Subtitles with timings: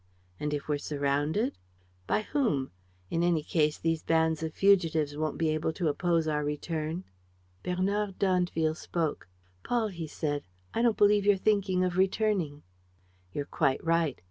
[0.39, 1.59] "And, if we're surrounded?"
[2.07, 2.71] "By whom?
[3.11, 7.03] In any case, these bands of fugitives won't be able to oppose our return."
[7.61, 9.27] Bernard d'Andeville spoke:
[9.63, 10.41] "Paul," he said,
[10.73, 12.63] "I don't believe you're thinking of returning."
[13.31, 14.17] "You're quite right.